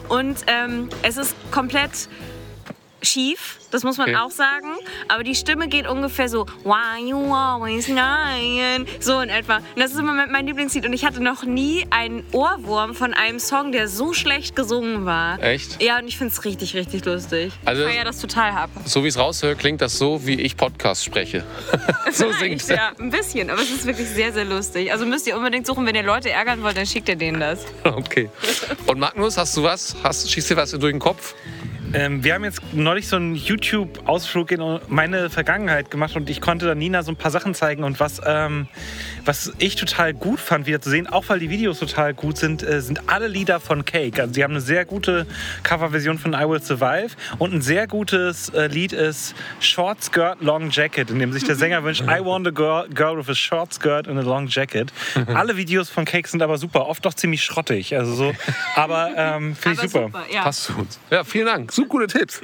[0.07, 2.07] Und ähm, es ist komplett
[3.01, 3.57] schief.
[3.71, 4.17] Das muss man Okay.
[4.17, 4.67] auch sagen.
[5.07, 8.85] Aber die Stimme geht ungefähr so Why You Always Lying.
[8.99, 9.57] So in etwa.
[9.57, 10.85] Und das ist im Moment mein Lieblingslied.
[10.85, 15.41] Und ich hatte noch nie einen Ohrwurm von einem Song, der so schlecht gesungen war.
[15.41, 15.81] Echt?
[15.81, 17.53] Ja, und ich finde es richtig, richtig lustig.
[17.65, 18.69] Also- ich feiere das total ab.
[18.85, 21.43] So wie ich es raushöre, klingt das so, wie ich Podcast spreche.
[22.11, 24.91] so singt ja, ein bisschen, aber es ist wirklich sehr, sehr lustig.
[24.91, 27.65] Also müsst ihr unbedingt suchen, wenn ihr Leute ärgern wollt, dann schickt ihr denen das.
[27.83, 28.29] Okay.
[28.87, 29.95] Und Magnus, hast du was?
[30.03, 31.33] Hast, schießt dir was durch den Kopf?
[31.93, 36.65] Ähm, wir haben jetzt neulich so einen YouTube-Ausflug in meine Vergangenheit gemacht und ich konnte
[36.65, 37.83] dann Nina so ein paar Sachen zeigen.
[37.83, 38.67] Und was, ähm,
[39.25, 42.63] was ich total gut fand, wieder zu sehen, auch weil die Videos total gut sind,
[42.63, 44.21] äh, sind alle Lieder von Cake.
[44.21, 45.27] Also sie haben eine sehr gute
[45.63, 50.69] Coverversion von I Will Survive und ein sehr gutes äh, Lied ist Short Skirt Long
[50.69, 53.73] Jacket, in dem sich der Sänger wünscht, I want a girl, girl with a short
[53.73, 54.93] skirt and a long jacket.
[55.33, 57.97] alle Videos von Cake sind aber super, oft doch ziemlich schrottig.
[57.97, 58.33] Also so,
[58.75, 60.09] aber ähm, finde ich super.
[60.43, 60.99] Passt zu uns.
[61.09, 61.71] Ja, vielen Dank.
[61.71, 62.41] Super gute Tipps.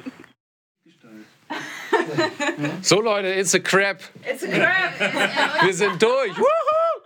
[2.82, 4.02] So Leute, it's a crap.
[4.23, 5.63] It's a crap.
[5.63, 6.38] Wir sind durch.
[6.38, 7.04] Wuhu!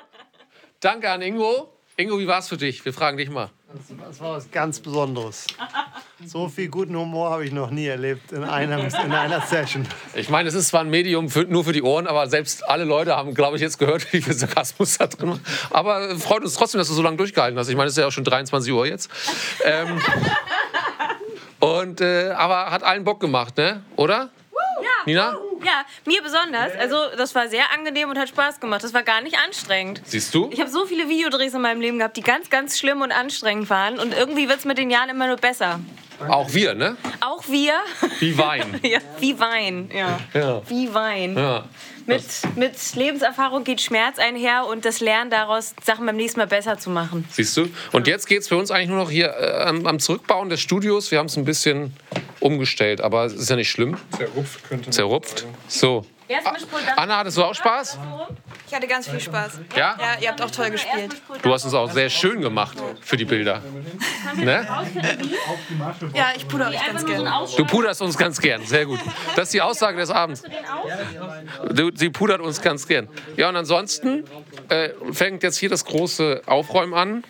[0.79, 1.69] Danke an Ingo.
[1.97, 2.83] Ingo, wie war's für dich?
[2.85, 3.49] Wir fragen dich mal.
[4.07, 5.47] Das war was ganz Besonderes.
[6.25, 9.87] So viel guten Humor habe ich noch nie erlebt in, einem, in einer Session.
[10.13, 12.83] Ich meine, es ist zwar ein Medium für, nur für die Ohren, aber selbst alle
[12.83, 15.39] Leute haben, glaube ich, jetzt gehört, wie viel Sarkasmus da drin war.
[15.69, 17.69] Aber freut uns trotzdem, dass du so lange durchgehalten hast.
[17.69, 19.09] Ich meine, es ist ja auch schon 23 Uhr jetzt.
[19.63, 20.01] Ähm,
[21.61, 23.83] und, äh, aber hat allen Bock gemacht, ne?
[23.95, 24.29] Oder?
[24.81, 24.89] Ja.
[25.05, 25.37] Nina?
[25.63, 26.75] Ja, mir besonders.
[26.79, 28.83] Also das war sehr angenehm und hat Spaß gemacht.
[28.83, 30.01] Das war gar nicht anstrengend.
[30.05, 30.49] Siehst du?
[30.51, 33.69] Ich habe so viele Videodrehs in meinem Leben gehabt, die ganz, ganz schlimm und anstrengend
[33.69, 33.99] waren.
[33.99, 35.79] Und irgendwie wird es mit den Jahren immer nur besser.
[36.27, 36.97] Auch wir, ne?
[37.19, 37.73] Auch wir.
[38.19, 38.79] Wie Wein.
[38.83, 40.19] ja, wie Wein, ja.
[40.33, 40.61] Ja.
[40.67, 41.35] Wie Wein.
[41.35, 41.65] Ja.
[42.05, 42.23] Mit,
[42.55, 46.89] mit Lebenserfahrung geht Schmerz einher und das Lernen daraus, Sachen beim nächsten Mal besser zu
[46.89, 47.25] machen.
[47.29, 47.67] Siehst du?
[47.91, 50.61] Und jetzt geht es für uns eigentlich nur noch hier äh, am, am Zurückbauen des
[50.61, 51.11] Studios.
[51.11, 51.93] Wir haben es ein bisschen
[52.39, 53.97] umgestellt, aber es ist ja nicht schlimm.
[54.17, 55.45] Zerrupft könnte man Zerrupft.
[55.67, 56.05] So.
[56.31, 57.99] Erst mischpult, dann Anna, hattest du auch Spaß?
[58.67, 59.59] Ich hatte ganz viel Spaß.
[59.75, 59.97] Ja?
[59.99, 61.21] Ja, ihr habt auch toll gespielt.
[61.41, 63.61] Du hast es auch sehr schön gemacht für die Bilder.
[64.35, 64.65] Ne?
[66.13, 67.31] Ja, ich puder euch ganz gerne.
[67.57, 68.99] Du puderst uns ganz gern, sehr gut.
[69.35, 70.43] Das ist die Aussage des Abends.
[71.69, 73.09] Du, sie pudert uns ganz gern.
[73.35, 74.23] Ja, und ansonsten
[74.69, 77.23] äh, fängt jetzt hier das große Aufräumen an.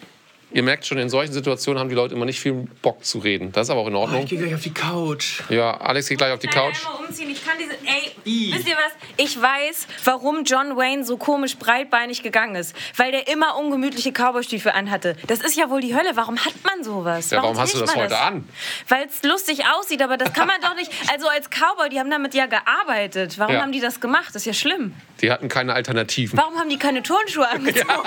[0.54, 3.52] Ihr merkt schon, in solchen Situationen haben die Leute immer nicht viel Bock zu reden.
[3.54, 4.24] Das ist aber auch in Ordnung.
[4.24, 5.42] Ich gehe gleich auf die Couch.
[5.50, 6.86] Ja, Alex geht gleich auf die Couch.
[6.86, 7.30] Einmal umziehen.
[7.30, 7.72] Ich kann diese.
[7.86, 8.92] Ey, wisst ihr was?
[9.18, 12.76] Ich weiß, warum John Wayne so komisch breitbeinig gegangen ist.
[12.98, 15.16] Weil der immer ungemütliche Cowboystiefel anhatte.
[15.28, 16.12] Das ist ja wohl die Hölle.
[16.16, 17.30] Warum hat man sowas?
[17.32, 18.44] Ja, warum hast du das heute an?
[18.90, 20.92] Weil es lustig aussieht, aber das kann man doch nicht.
[21.12, 23.40] Also als Cowboy, die haben damit ja gearbeitet.
[23.40, 23.62] Warum Ja.
[23.62, 24.28] haben die das gemacht?
[24.30, 24.94] Das ist ja schlimm.
[25.22, 26.38] Die hatten keine Alternativen.
[26.38, 27.88] Warum haben die keine Turnschuhe angezogen?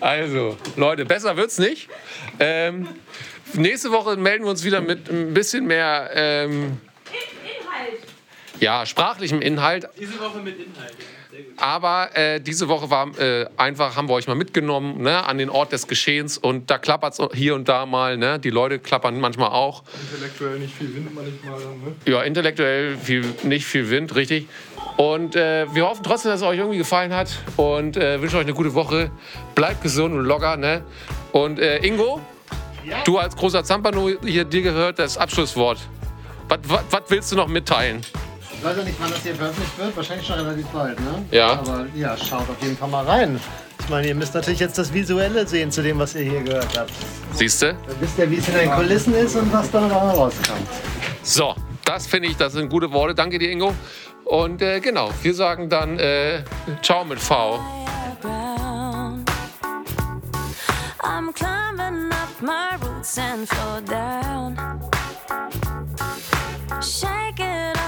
[0.00, 1.88] Also, Leute, besser wird's nicht.
[2.38, 2.88] Ähm,
[3.54, 6.10] nächste Woche melden wir uns wieder mit ein bisschen mehr.
[6.14, 6.78] Ähm,
[8.60, 9.88] ja, sprachlichem Inhalt.
[9.98, 10.94] Diese Woche mit Inhalt.
[11.56, 15.48] Aber äh, diese Woche war äh, einfach, haben wir euch mal mitgenommen ne, an den
[15.48, 18.16] Ort des Geschehens und da klappert es hier und da mal.
[18.16, 18.38] Ne?
[18.38, 19.82] Die Leute klappern manchmal auch.
[20.12, 21.60] Intellektuell nicht viel Wind manchmal.
[21.60, 21.94] Ne?
[22.06, 24.46] Ja, intellektuell viel, nicht viel Wind, richtig.
[24.96, 28.42] Und äh, wir hoffen trotzdem, dass es euch irgendwie gefallen hat und äh, wünschen euch
[28.42, 29.10] eine gute Woche.
[29.54, 30.56] Bleibt gesund und locker.
[30.56, 30.82] Ne?
[31.32, 32.20] Und äh, Ingo,
[33.04, 35.78] du als großer Zampano hier, dir gehört das Abschlusswort.
[36.48, 38.02] Was- willst du noch mitteilen?
[38.54, 39.96] Ich weiß ja nicht, wann das hier veröffentlicht wird.
[39.96, 41.24] Wahrscheinlich schon relativ bald, ne?
[41.32, 41.52] Ja.
[41.52, 43.40] Aber ja, schaut auf jeden Fall mal rein.
[43.80, 46.78] Ich meine, ihr müsst natürlich jetzt das Visuelle sehen zu dem, was ihr hier gehört
[46.78, 46.92] habt.
[47.32, 47.72] Siehst du?
[47.74, 50.68] Dann wisst ihr, wie es in den Kulissen ist und was dann noch rauskommt.
[51.24, 53.14] So, das finde ich, das sind gute Worte.
[53.16, 53.74] Danke dir, Ingo.
[54.32, 56.42] Und äh, genau, wir sagen dann äh,
[56.80, 57.60] Ciao mit V.
[61.02, 64.56] I'm climbing up my roots and fall down.
[66.80, 67.81] Shake it